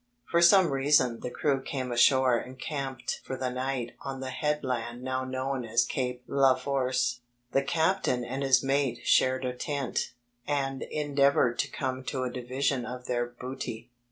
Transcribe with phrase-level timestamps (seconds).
[0.31, 5.03] For some reason the crew came ashore and camped for the night on the headland
[5.03, 7.19] now known as Cape Leforce.
[7.51, 10.13] The captain and his mate shared a tent,
[10.47, 13.91] and endeavoured to come to a division of their booty.